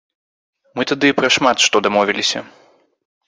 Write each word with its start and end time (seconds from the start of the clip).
Мы 0.77 0.85
тады 0.91 1.11
пра 1.19 1.29
шмат 1.35 1.57
што 1.65 1.81
дамовіліся. 1.87 2.39